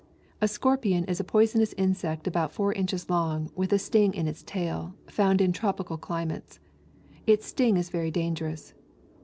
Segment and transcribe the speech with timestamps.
[0.41, 4.41] ]A scorpion is a poisonous insect about four inchea long, with a sting in its
[4.41, 6.59] tail, found in tropical climates.
[7.27, 8.73] Its sting is very dangerous.